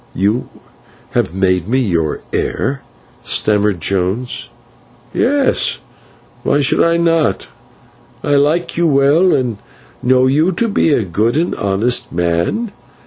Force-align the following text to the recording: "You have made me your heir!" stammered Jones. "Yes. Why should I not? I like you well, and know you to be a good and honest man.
"You 0.15 0.49
have 1.11 1.31
made 1.35 1.67
me 1.67 1.77
your 1.77 2.21
heir!" 2.33 2.81
stammered 3.21 3.79
Jones. 3.79 4.49
"Yes. 5.13 5.79
Why 6.41 6.59
should 6.61 6.81
I 6.83 6.97
not? 6.97 7.47
I 8.23 8.31
like 8.33 8.75
you 8.77 8.87
well, 8.87 9.31
and 9.35 9.59
know 10.01 10.25
you 10.25 10.53
to 10.53 10.67
be 10.67 10.89
a 10.91 11.03
good 11.03 11.37
and 11.37 11.53
honest 11.53 12.11
man. 12.11 12.71